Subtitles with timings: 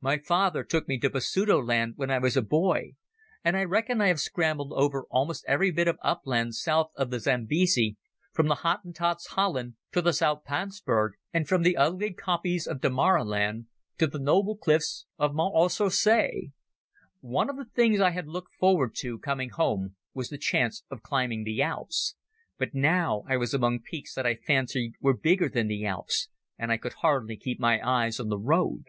[0.00, 2.92] My father took me to Basutoland when I was a boy,
[3.44, 7.20] and I reckon I have scrambled over almost every bit of upland south of the
[7.20, 7.98] Zambesi,
[8.32, 13.66] from the Hottentots Holland to the Zoutpansberg, and from the ugly yellow kopjes of Damaraland
[13.98, 16.48] to the noble cliffs of Mont aux Sources.
[17.20, 20.82] One of the things I had looked forward to in coming home was the chance
[20.90, 22.14] of climbing the Alps.
[22.56, 26.72] But now I was among peaks that I fancied were bigger than the Alps, and
[26.72, 28.84] I could hardly keep my eyes on the road.